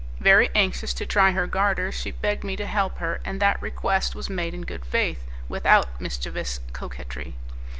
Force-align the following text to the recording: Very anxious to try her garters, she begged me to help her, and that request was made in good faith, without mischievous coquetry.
Very 0.19 0.49
anxious 0.55 0.95
to 0.95 1.05
try 1.05 1.29
her 1.29 1.45
garters, 1.45 1.93
she 1.93 2.09
begged 2.09 2.43
me 2.43 2.55
to 2.55 2.65
help 2.65 2.97
her, 2.97 3.21
and 3.23 3.39
that 3.39 3.61
request 3.61 4.15
was 4.15 4.31
made 4.31 4.55
in 4.55 4.63
good 4.63 4.83
faith, 4.83 5.25
without 5.47 6.01
mischievous 6.01 6.59
coquetry. 6.73 7.35